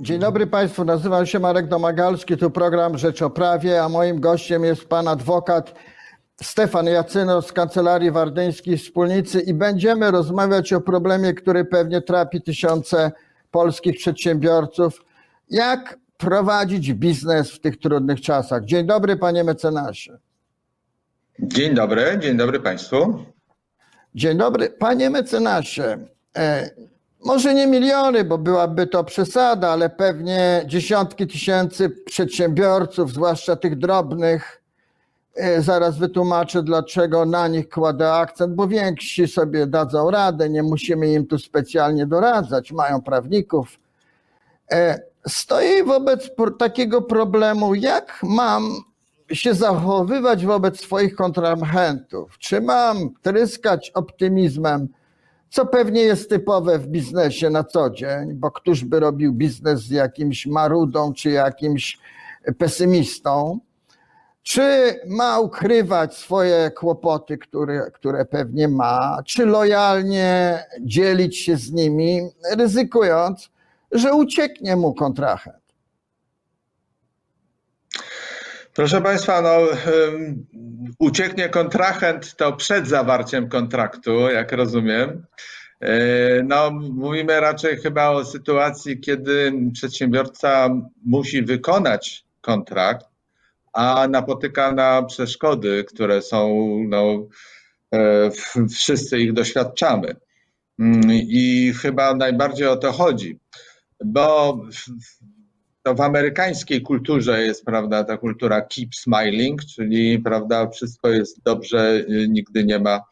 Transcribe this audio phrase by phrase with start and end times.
[0.00, 4.64] Dzień dobry Państwu, nazywam się Marek Domagalski, tu program Rzecz o Prawie, a moim gościem
[4.64, 5.74] jest pan adwokat
[6.42, 13.12] Stefan Jacyno z Kancelarii Wardyńskiej Wspólnicy i będziemy rozmawiać o problemie, który pewnie trapi tysiące
[13.50, 15.04] polskich przedsiębiorców.
[15.50, 18.64] Jak prowadzić biznes w tych trudnych czasach?
[18.64, 20.18] Dzień dobry panie mecenasie.
[21.38, 23.24] Dzień dobry, dzień dobry Państwu.
[24.14, 24.70] Dzień dobry.
[24.70, 25.98] Panie mecenasie,
[26.36, 26.70] e,
[27.26, 34.62] może nie miliony, bo byłaby to przesada, ale pewnie dziesiątki tysięcy przedsiębiorców, zwłaszcza tych drobnych,
[35.34, 41.12] e, zaraz wytłumaczę, dlaczego na nich kładę akcent, bo więksi sobie dadzą radę, nie musimy
[41.12, 43.78] im tu specjalnie doradzać, mają prawników.
[44.72, 48.76] E, Stoję wobec takiego problemu, jak mam
[49.32, 52.38] się zachowywać wobec swoich kontrahentów?
[52.38, 54.88] Czy mam tryskać optymizmem,
[55.50, 59.90] co pewnie jest typowe w biznesie na co dzień, bo któż by robił biznes z
[59.90, 61.98] jakimś marudą czy jakimś
[62.58, 63.58] pesymistą?
[64.42, 72.30] Czy ma ukrywać swoje kłopoty, które, które pewnie ma, czy lojalnie dzielić się z nimi,
[72.56, 73.50] ryzykując,
[73.92, 75.65] że ucieknie mu kontrahent?
[78.76, 79.58] Proszę Państwa, no,
[80.98, 85.26] ucieknie kontrahent to przed zawarciem kontraktu, jak rozumiem.
[85.80, 85.88] Yy,
[86.44, 90.68] No, mówimy raczej chyba o sytuacji, kiedy przedsiębiorca
[91.04, 93.06] musi wykonać kontrakt,
[93.72, 97.28] a napotyka na przeszkody, które są, no,
[97.94, 98.30] e,
[98.68, 100.16] wszyscy ich doświadczamy.
[100.78, 103.38] Mm, I chyba najbardziej o to chodzi,
[104.04, 104.60] bo
[105.86, 112.04] to w amerykańskiej kulturze jest, prawda, ta kultura keep smiling, czyli, prawda, wszystko jest dobrze,
[112.28, 113.02] nigdy nie ma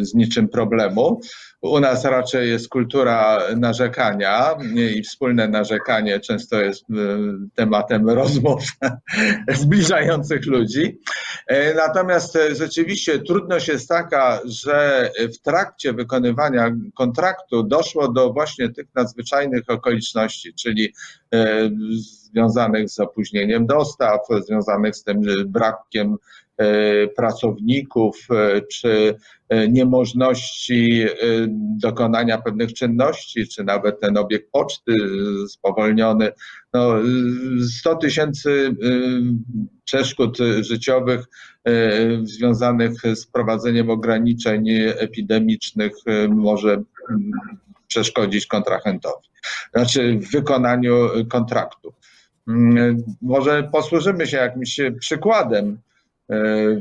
[0.00, 1.20] z niczym problemu.
[1.64, 4.54] U nas raczej jest kultura narzekania
[4.96, 6.94] i wspólne narzekanie często jest y,
[7.54, 8.62] tematem rozmów
[9.62, 10.98] zbliżających ludzi.
[11.46, 18.68] E, Natomiast e, rzeczywiście trudność jest taka, że w trakcie wykonywania kontraktu doszło do właśnie
[18.68, 20.92] tych nadzwyczajnych okoliczności, czyli
[21.34, 21.70] e,
[22.34, 26.16] związanych z opóźnieniem dostaw, związanych z tym e, brakiem e,
[27.16, 29.14] pracowników, e, czy
[29.48, 31.06] e, niemożności e,
[31.80, 36.32] dokonania pewnych czynności, czy nawet ten obieg poczty e, spowolniony.
[36.72, 37.02] No, e,
[37.78, 38.88] 100 tysięcy e,
[39.84, 41.24] przeszkód życiowych
[41.64, 41.72] e,
[42.22, 44.64] związanych z prowadzeniem ograniczeń
[44.98, 46.82] epidemicznych e, może
[47.86, 49.28] przeszkodzić kontrahentowi,
[49.74, 51.92] znaczy w wykonaniu kontraktu.
[52.48, 55.78] Mm, Może posłużymy się jakimś przykładem.
[56.30, 56.34] E,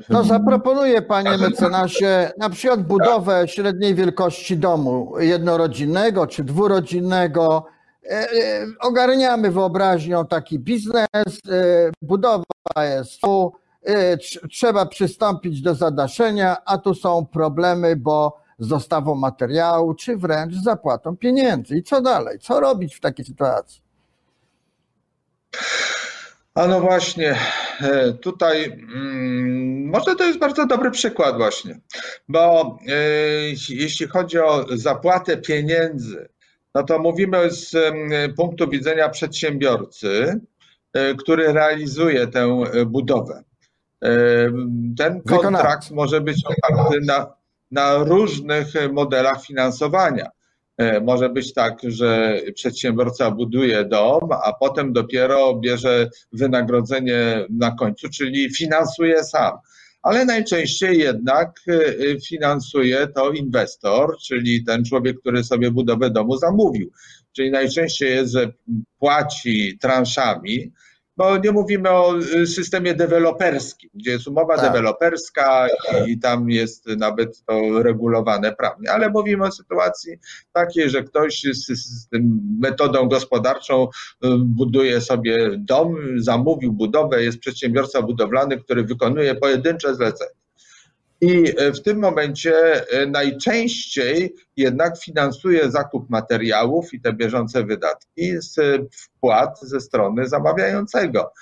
[0.09, 7.65] No zaproponuję, panie mecenasie, na przykład budowę średniej wielkości domu jednorodzinnego czy dwurodzinnego.
[8.05, 11.39] E, e, Ogarniamy wyobraźnią taki biznes,
[12.01, 12.43] budowa
[12.95, 13.53] jest tu,
[14.15, 20.53] tr- trzeba przystąpić do zadaszenia, a tu są problemy, bo z dostawą materiału, czy wręcz
[20.53, 21.77] z zapłatą pieniędzy.
[21.77, 22.39] I co dalej?
[22.39, 23.81] Co robić w takiej sytuacji?
[26.55, 27.35] A no właśnie,
[28.21, 29.22] tutaj mm,
[29.93, 31.79] może to jest bardzo dobry przykład właśnie,
[32.27, 32.93] bo e,
[33.69, 36.29] jeśli chodzi o zapłatę pieniędzy,
[36.75, 37.75] no to mówimy z
[38.37, 40.39] punktu widzenia przedsiębiorcy,
[40.93, 43.43] e, który realizuje tę budowę.
[44.03, 44.09] E,
[44.97, 47.33] Ten kontrakt może być oparty na,
[47.71, 50.29] na różnych modelach finansowania.
[51.01, 58.55] Może być tak, że przedsiębiorca buduje dom, a potem dopiero bierze wynagrodzenie na końcu, czyli
[58.55, 59.57] finansuje sam.
[60.03, 66.91] Ale najczęściej jednak e, finansuje to inwestor, czyli ten człowiek, który sobie budowę domu zamówił.
[67.31, 68.53] Czyli najczęściej jest, że
[68.99, 70.71] płaci transzami,
[71.17, 74.65] bo nie mówimy o y, systemie deweloperskim, gdzie jest umowa Tak.
[74.65, 75.67] deweloperska
[76.07, 80.17] i tam jest nawet to regulowane prawnie, ale mówimy o sytuacji
[80.53, 82.07] takiej, że ktoś z, z
[82.59, 90.42] metodą gospodarczą y, buduje sobie dom, zamówił budowę, jest przedsiębiorca budowlany, który wykonuje pojedyncze zlecenia.
[91.23, 92.53] I e, w tym momencie
[92.89, 100.27] e, najczęściej jednak finansuje zakup materiałów i te bieżące wydatki z e, wpłat ze strony
[100.27, 101.33] zamawiającego.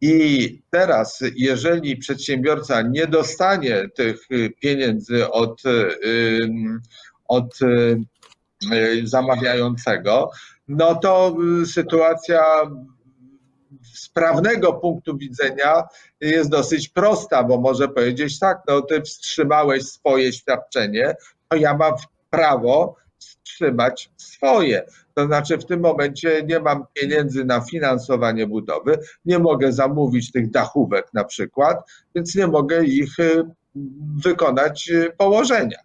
[0.00, 4.28] I teraz, jeżeli przedsiębiorca nie dostanie tych
[4.62, 5.62] pieniędzy od,
[7.28, 7.58] od
[9.04, 10.30] zamawiającego,
[10.68, 11.36] no to
[11.72, 12.42] sytuacja
[13.94, 15.82] z prawnego punktu widzenia
[16.20, 21.14] jest dosyć prosta, bo może powiedzieć tak, no ty wstrzymałeś swoje świadczenie,
[21.48, 21.94] to ja mam
[22.30, 24.86] prawo wstrzymać swoje.
[25.14, 30.50] To znaczy w tym momencie nie mam pieniędzy na finansowanie budowy, nie mogę zamówić tych
[30.50, 31.78] dachówek na przykład,
[32.14, 33.44] więc nie mogę ich y,
[34.24, 35.78] wykonać y, położenia.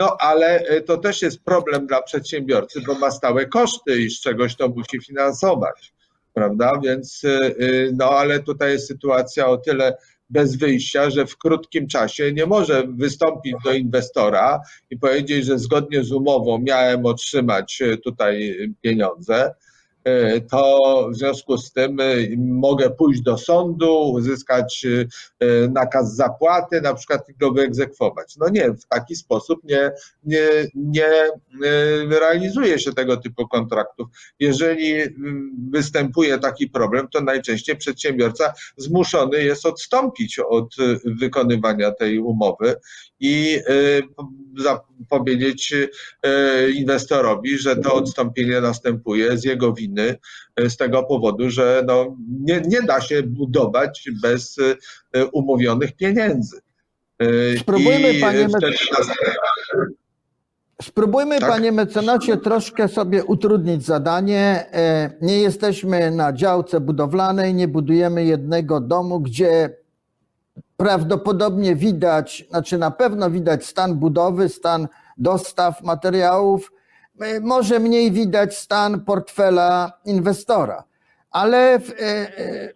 [0.00, 4.56] No ale to też jest problem dla przedsiębiorcy, bo ma stałe koszty i z czegoś
[4.56, 5.94] to musi finansować,
[6.36, 6.72] prawda?
[6.84, 7.22] Więc
[7.92, 9.96] no ale tutaj jest sytuacja o tyle
[10.30, 14.60] bez wyjścia, że w krótkim czasie nie może wystąpić do inwestora
[14.90, 19.54] i powiedzieć, że zgodnie z umową miałem otrzymać tutaj pieniądze.
[20.06, 22.04] E, to w związku z tym e,
[22.38, 24.86] mogę pójść do sądu, uzyskać
[25.40, 28.36] e, nakaz zapłaty, na przykład go wyegzekwować.
[28.36, 29.92] No nie, w taki sposób nie,
[30.24, 31.10] nie, nie
[32.10, 34.08] realizuje się tego typu kontraktów.
[34.40, 34.94] Jeżeli
[35.70, 40.74] występuje taki problem, to najczęściej przedsiębiorca zmuszony jest odstąpić od
[41.04, 42.74] wykonywania tej umowy
[43.20, 43.60] i
[45.10, 45.74] powiedzieć
[46.74, 49.95] inwestorowi, że to odstąpienie następuje z jego winy,
[50.68, 54.56] z tego powodu, że no nie, nie da się budować bez
[55.32, 56.60] umówionych pieniędzy.
[57.60, 58.48] Spróbujmy, I panie
[60.82, 61.50] Spróbujmy, tak?
[61.50, 64.66] panie mecenacie, troszkę sobie utrudnić zadanie.
[65.20, 69.76] Nie jesteśmy na działce budowlanej, nie budujemy jednego domu, gdzie
[70.76, 74.88] prawdopodobnie widać, znaczy na pewno widać stan budowy, stan
[75.18, 76.75] dostaw materiałów, e,
[77.40, 80.84] może mniej widać stan portfela inwestora,
[81.30, 82.72] ale w, e, e,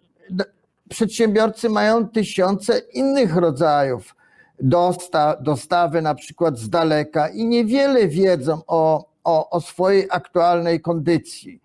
[0.89, 4.15] przedsiębiorcy mają tysiące innych rodzajów
[4.59, 11.61] dosta, dostawy, na przykład z daleka, i niewiele wiedzą o, o, o swojej aktualnej kondycji.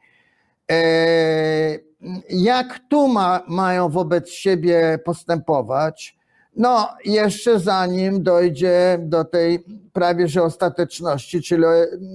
[2.31, 6.16] Jak tu ma, mają wobec siebie postępować?
[6.57, 11.65] No, jeszcze zanim dojdzie do tej prawie że ostateczności, czyli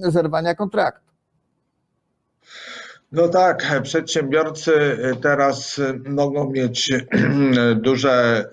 [0.02, 1.12] zerwania kontraktu.
[3.12, 6.92] No tak, przedsiębiorcy teraz mogą mieć
[7.76, 8.44] duże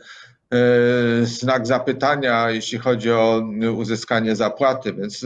[0.52, 0.58] e,
[1.26, 3.42] znak zapytania, jeśli chodzi o
[3.76, 5.26] uzyskanie zapłaty, więc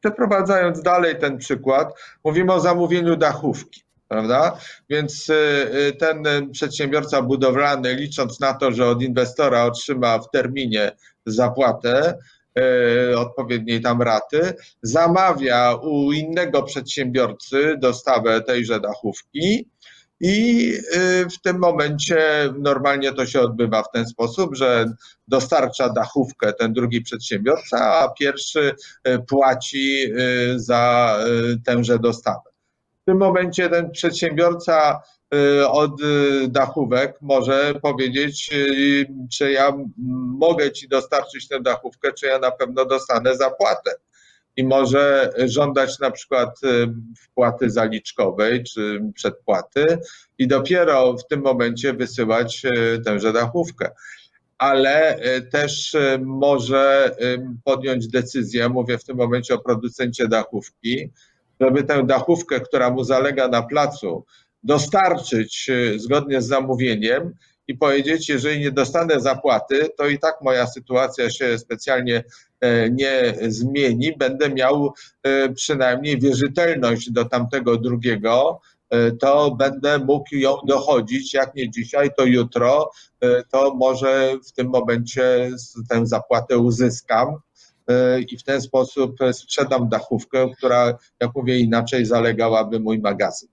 [0.00, 1.94] przeprowadzając dalej ten przykład,
[2.24, 4.58] mówimy o zamówieniu dachówki prawda?
[4.90, 5.34] Więc y,
[5.88, 10.92] y, ten przedsiębiorca budowlany, licząc na to, że od inwestora otrzyma w terminie
[11.26, 12.18] zapłatę,
[13.12, 19.68] y, odpowiedniej tam raty, zamawia u innego przedsiębiorcy dostawę tejże dachówki.
[20.20, 20.72] I
[21.36, 22.18] w tym momencie
[22.58, 24.92] normalnie to się odbywa w ten sposób, że
[25.28, 28.74] dostarcza dachówkę ten drugi przedsiębiorca, a pierwszy
[29.28, 30.12] płaci
[30.56, 31.16] za
[31.64, 32.50] tęże dostawę
[33.08, 35.02] tym momencie ten przedsiębiorca
[35.34, 39.72] y, od y, dachówek może powiedzieć, y, czy ja
[40.38, 43.90] mogę ci dostarczyć tę dachówkę, czy ja na pewno dostanę zapłatę.
[44.56, 46.60] I może żądać na przykład
[47.18, 49.98] wpłaty zaliczkowej czy przedpłaty
[50.38, 52.62] i dopiero w tym momencie wysyłać
[53.04, 53.90] tęże dachówkę.
[54.58, 55.20] Ale
[55.52, 57.16] też może
[57.64, 61.10] podjąć decyzję, mówię w tym momencie o producencie dachówki,
[61.60, 64.24] żeby tę dachówkę, która mu zalega na placu,
[64.62, 67.34] dostarczyć y, zgodnie z zamówieniem
[67.68, 72.24] i powiedzieć, jeżeli nie dostanę zapłaty, to i tak moja sytuacja się specjalnie
[72.60, 80.36] e, nie zmieni, będę miał e, przynajmniej wierzytelność do tamtego drugiego, e, to będę mógł
[80.36, 82.90] ją dochodzić, jak nie dzisiaj, to jutro,
[83.50, 85.50] to może w tym momencie
[85.90, 87.28] tę zapłatę uzyskam.
[87.28, 87.47] E,
[88.28, 93.48] i w ten sposób sprzedam dachówkę, która, jak mówię inaczej, zalegałaby mój magazyn.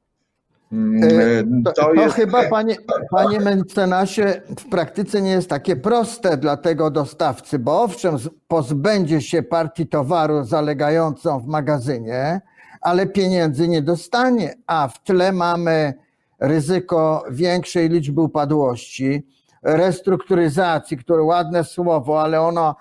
[0.72, 2.16] Mm, e, e, to, to, to jest...
[2.16, 2.76] chyba, panie,
[3.12, 9.44] panie mecenasie, w praktyce nie jest takie proste dla tego dostawcy, bo owszem, pozbędzie się
[9.44, 12.42] partii towaru zalegającą w magazynie,
[12.82, 15.94] ale pieniędzy nie dostanie, a w tle mamy
[16.40, 19.28] ryzyko większej liczby upadłości,
[19.64, 22.76] restrukturyzacji, które ładne słowo, ale ono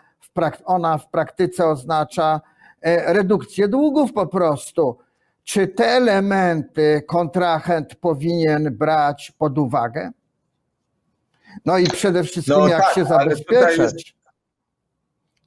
[0.65, 2.41] ona w praktyce oznacza
[2.81, 4.99] e, redukcję długów po prostu.
[5.45, 10.11] Czy te elementy kontrahent powinien brać pod uwagę?
[11.65, 13.79] No i przede wszystkim, no jak tak, się zabezpieczyć?
[13.79, 13.97] Jest...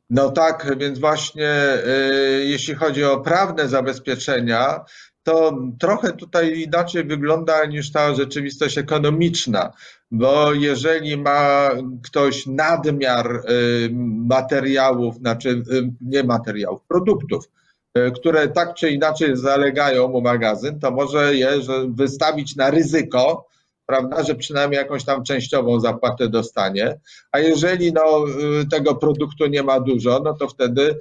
[0.10, 4.86] No tak, więc właśnie y, jeśli chodzi o prawne zabezpieczenia,
[5.28, 9.72] to trochę tutaj inaczej wygląda niż ta rzeczywistość ekonomiczna,
[10.12, 11.70] bo jeżeli ma
[12.04, 13.90] ktoś nadmiar y,
[14.28, 15.64] materiałów, znaczy y,
[16.02, 17.50] nie materiałów, produktów,
[17.98, 21.50] y, które tak czy inaczej zalegają mu magazyn, to może je
[21.88, 23.47] wystawić na ryzyko
[23.88, 27.00] prawda, że przynajmniej jakąś tam częściową zapłatę dostanie,
[27.32, 28.26] a jeżeli no,
[28.72, 31.00] tego produktu nie ma dużo, no to wtedy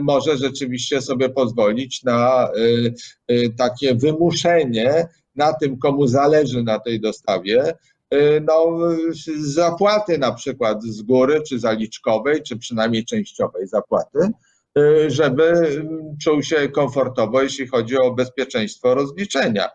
[0.00, 2.48] może rzeczywiście sobie pozwolić na
[3.56, 7.74] takie wymuszenie na tym, komu zależy na tej dostawie,
[8.46, 8.78] no,
[9.38, 14.18] zapłaty na przykład z góry, czy zaliczkowej, czy przynajmniej częściowej zapłaty,
[14.78, 15.70] Y, żeby
[16.22, 19.68] czuł się komfortowo, jeśli chodzi o bezpieczeństwo rozliczenia.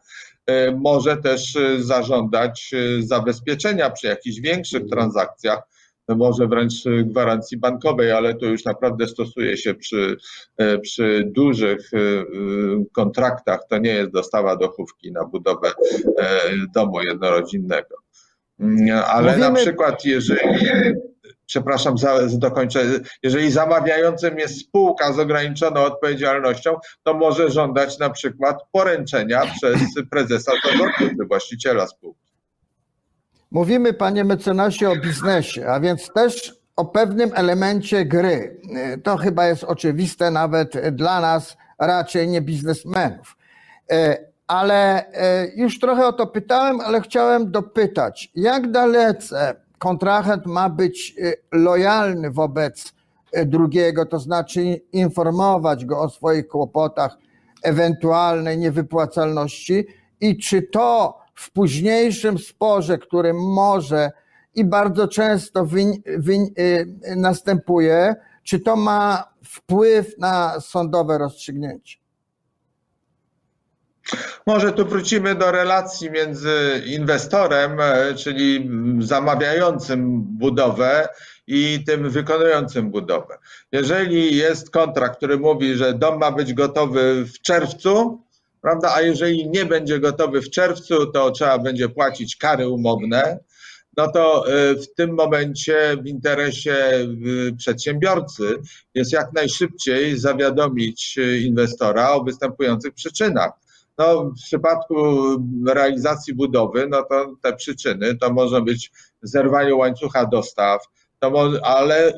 [0.49, 5.59] Y, może też y, zażądać zabezpieczenia przy jakichś większych transakcjach,
[6.07, 6.73] może wręcz
[7.03, 10.17] gwarancji bankowej, ale to już naprawdę stosuje się przy,
[10.81, 11.91] przy dużych
[12.91, 13.59] kontraktach.
[13.69, 15.71] To nie jest dostawa dochówki na budowę
[16.75, 17.95] domu jednorodzinnego.
[18.59, 19.49] Mm, ale Mówimy...
[19.49, 20.39] na przykład, jeżeli
[21.53, 22.83] przepraszam, za, dokończę,
[23.23, 29.79] jeżeli zamawiającym jest spółka z ograniczoną odpowiedzialnością, to może żądać na przykład poręczenia przez
[30.11, 32.19] prezesa zarządu właściciela spółki.
[33.51, 38.61] Mówimy, panie mecenasie, o biznesie, a więc też o pewnym elemencie gry.
[39.03, 43.37] To chyba jest oczywiste nawet dla nas, raczej nie biznesmenów.
[43.91, 44.17] E,
[44.47, 51.15] ale e, już trochę o to pytałem, ale chciałem dopytać, jak dalece kontrahent ma być
[51.17, 52.93] y, lojalny wobec
[53.37, 57.17] y, drugiego, to znaczy informować go o swoich kłopotach,
[57.63, 59.85] ewentualnej niewypłacalności
[60.21, 64.11] i czy to w późniejszym sporze, który może
[64.55, 65.67] i bardzo często
[66.59, 72.02] y, następuje, czy to ma wpływ na sądowe rozstrzygnięcie?
[74.47, 78.69] Może tu wrócimy do relacji między inwestorem, e, czyli
[78.99, 81.07] zamawiającym budowę
[81.47, 83.37] i tym wykonującym budowę.
[83.71, 88.23] Jeżeli jest kontrakt, który mówi, że dom ma być gotowy w czerwcu,
[88.61, 93.39] prawda, a jeżeli nie będzie gotowy w czerwcu, to trzeba będzie płacić kary umowne,
[93.97, 97.05] no to e, w tym momencie w interesie e,
[97.57, 98.43] przedsiębiorcy
[98.95, 103.62] jest jak najszybciej zawiadomić inwestora o występujących przyczynach.
[103.97, 104.95] No, w przypadku
[105.67, 110.87] realizacji budowy, no to te przyczyny to może być zerwanie łańcucha dostaw,
[111.63, 112.13] ale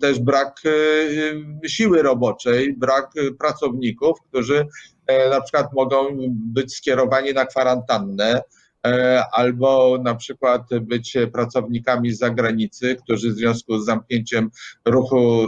[0.00, 4.66] też brak y, siły roboczej, brak pracowników, którzy
[5.06, 8.42] e, na przykład mogą być skierowani na kwarantannę,
[8.86, 14.50] e, albo na przykład być pracownikami z zagranicy, którzy w związku z zamknięciem
[14.84, 15.46] ruchu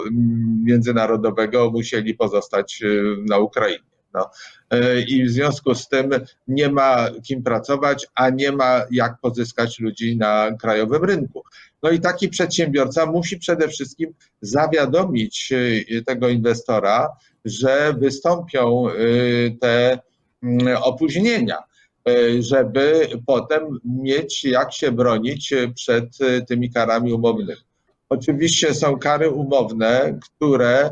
[0.65, 3.88] międzynarodowego musieli pozostać y, na Ukrainie.
[4.15, 4.31] No.
[4.71, 6.11] E, I w związku z tym
[6.49, 11.43] nie ma kim pracować, a nie ma jak pozyskać ludzi na krajowym rynku.
[11.83, 17.09] No i taki przedsiębiorca musi przede wszystkim zawiadomić e, tego inwestora,
[17.45, 18.93] że wystąpią e,
[19.61, 19.99] te
[20.43, 21.57] mm, opóźnienia,
[22.41, 27.61] żeby potem mieć jak się bronić przed tymi karami umownymi.
[28.09, 30.91] Oczywiście są kary umowne, które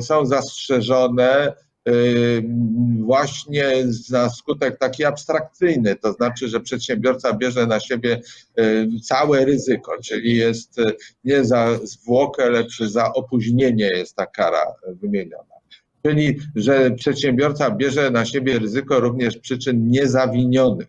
[0.00, 1.52] są zastrzeżone
[3.00, 3.72] właśnie
[4.10, 8.20] na skutek taki abstrakcyjny, to znaczy, że przedsiębiorca bierze na siebie
[9.02, 10.80] całe ryzyko, czyli jest
[11.24, 15.54] nie za zwłokę, lecz za opóźnienie jest ta kara wymieniona.
[16.06, 20.88] Czyli, że przedsiębiorca bierze na siebie ryzyko również przyczyn niezawinionych.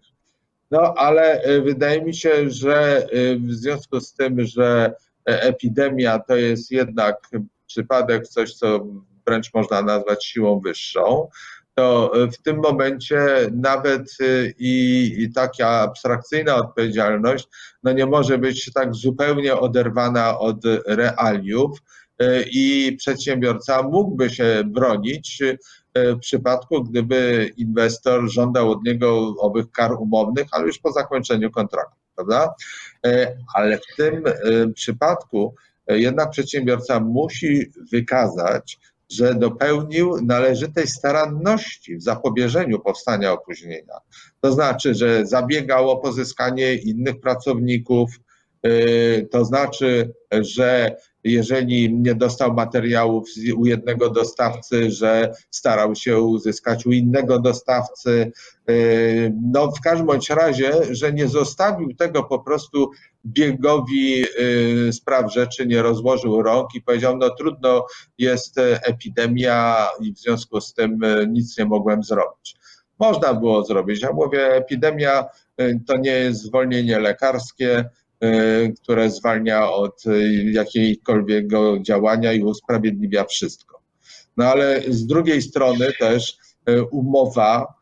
[0.71, 3.07] No, ale e, wydaje mi się, że
[3.39, 4.93] w związku z tym, że
[5.29, 7.29] e, epidemia to jest jednak
[7.67, 8.85] przypadek, coś, co
[9.27, 11.29] wręcz można nazwać siłą wyższą,
[11.75, 17.47] to w tym momencie nawet y, i, i, taka abstrakcyjna odpowiedzialność
[17.83, 21.79] no nie może być tak zupełnie oderwana od realiów
[22.21, 25.43] y, i przedsiębiorca mógłby się bronić
[25.97, 31.95] w przypadku, gdyby inwestor żądał od niego owych kar umownych, ale już po zakończeniu kontraktu,
[32.15, 32.53] prawda?
[33.55, 34.23] Ale w tym
[34.73, 35.55] przypadku
[35.87, 43.93] jednak przedsiębiorca musi wykazać, że dopełnił należytej staranności w zapobieżeniu powstania opóźnienia.
[44.41, 48.19] To znaczy, że zabiegał o pozyskanie innych pracowników,
[48.65, 50.95] y, to znaczy, że
[51.25, 58.31] jeżeli nie dostał materiałów u jednego dostawcy, że starał się uzyskać u innego dostawcy.
[58.69, 62.91] Y, no, w każdym bądź razie, że nie zostawił tego po prostu
[63.25, 64.25] biegowi
[64.89, 67.85] y, spraw rzeczy, nie rozłożył rąk i powiedział: No, trudno
[68.17, 72.55] jest epidemia i w związku z tym y, nic nie mogłem zrobić.
[72.99, 74.01] Można było zrobić.
[74.01, 75.25] Ja mówię, epidemia
[75.87, 77.85] to nie jest zwolnienie lekarskie,
[78.81, 81.45] które zwalnia od e, jakiejkolwiek
[81.81, 83.81] działania i usprawiedliwia wszystko.
[84.37, 87.75] No ale z drugiej strony też e, umowa,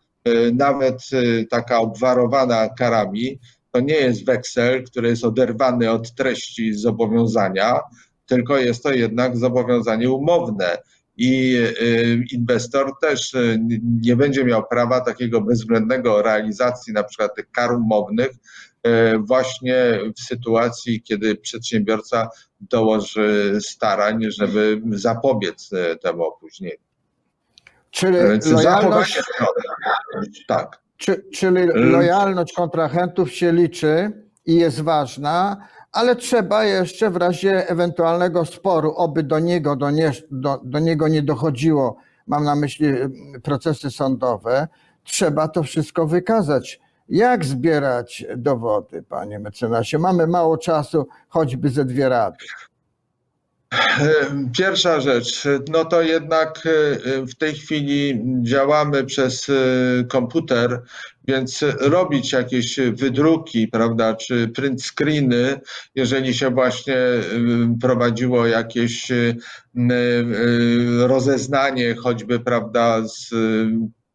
[0.53, 1.09] nawet
[1.49, 3.39] taka obwarowana karami,
[3.71, 7.79] to nie jest weksel, który jest oderwany od treści zobowiązania,
[8.25, 10.77] tylko jest to jednak zobowiązanie umowne.
[11.17, 13.59] I y, inwestor też y,
[14.01, 18.72] nie będzie miał prawa takiego bezwzględnego realizacji na przykład tych kar umownych y,
[19.19, 22.29] właśnie w sytuacji, kiedy przedsiębiorca
[22.61, 25.69] dołoży starań, żeby zapobiec
[26.01, 26.83] temu opóźnieniu.
[27.91, 28.17] Czyli
[28.51, 29.21] lojalność,
[30.47, 30.81] tak.
[30.97, 34.11] Czy, czyli lojalność kontrahentów się liczy
[34.45, 40.11] i jest ważna, ale trzeba jeszcze w razie ewentualnego sporu, oby do niego, do, nie,
[40.31, 41.97] do, do niego nie dochodziło,
[42.27, 42.87] mam na myśli
[43.43, 44.67] procesy sądowe,
[45.03, 46.79] trzeba to wszystko wykazać.
[47.10, 50.00] Jak zbierać dowody, panie mecenasie?
[50.00, 52.38] Mamy mało czasu, choćby ze dwie rady.
[54.57, 56.69] Pierwsza rzecz, no to jednak e,
[57.25, 59.53] w tej chwili działamy przez e,
[60.03, 60.81] komputer,
[61.27, 65.60] więc robić jakieś wydruki, prawda, czy print screeny,
[65.95, 67.22] jeżeli się właśnie e,
[67.81, 69.12] prowadziło jakieś
[71.00, 73.29] rozeznanie, choćby, prawda, z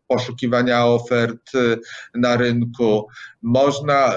[0.09, 1.53] poszukiwania ofert
[2.15, 3.07] na rynku.
[3.43, 4.17] Można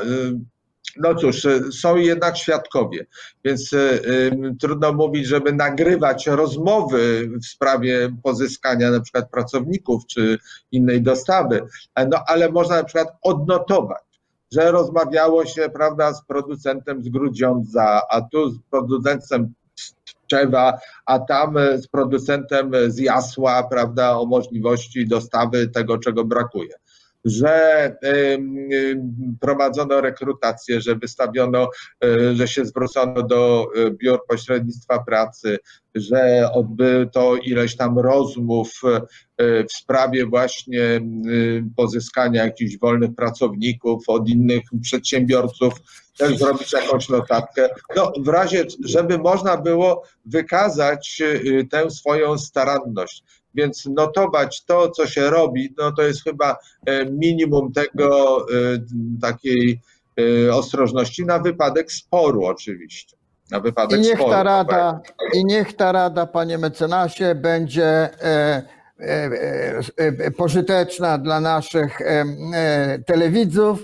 [0.97, 3.05] no cóż, e, są jednak świadkowie,
[3.45, 10.37] więc y, y, trudno mówić, żeby nagrywać rozmowy w sprawie pozyskania na przykład pracowników czy
[10.71, 11.61] innej dostawy,
[12.09, 14.03] no ale można na przykład odnotować,
[14.51, 19.53] że rozmawiało się, prawda, z producentem z Grudziądza, a tu z producentem
[20.31, 26.75] Tczewa, a tam z producentem z Jasła, prawda, o możliwości dostawy tego, czego brakuje.
[27.25, 27.95] Że
[29.41, 31.69] prowadzono rekrutację, że wystawiono,
[32.03, 35.57] e, że się zwrócono do e, biur pośrednictwa pracy,
[35.95, 38.71] że odbyto ileś tam rozmów
[39.37, 41.01] e, w sprawie właśnie
[41.75, 45.73] pozyskania jakichś wolnych pracowników od innych przedsiębiorców,
[46.21, 47.69] też zrobić jakąś notatkę.
[47.95, 51.21] No, w razie, żeby można było wykazać
[51.71, 53.23] tę swoją staranność.
[53.55, 58.45] Więc notować to, co się robi, no to jest chyba e, minimum tego e,
[59.21, 59.81] takiej
[60.47, 63.17] e, ostrożności na wypadek sporu oczywiście.
[63.51, 64.31] Na wypadek I niech sporu.
[64.31, 65.01] ta rada,
[65.33, 68.09] i niech ta rada, panie mecenasie, będzie
[70.37, 71.99] pożyteczna dla naszych
[73.05, 73.83] telewidzów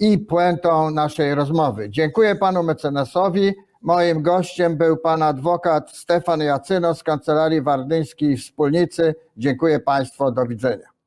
[0.00, 1.90] i puentą naszej rozmowy.
[1.90, 3.54] Dziękuję panu mecenasowi.
[3.82, 9.14] Moim gościem był pan adwokat Stefan Jacyno z Kancelarii Wardyńskiej Wspólnicy.
[9.36, 10.99] Dziękuję Państwu, do widzenia.